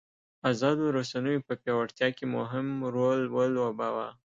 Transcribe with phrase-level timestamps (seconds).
[0.51, 4.07] ازادو رسنیو په پیاوړتیا کې مهم رول ولوباوه.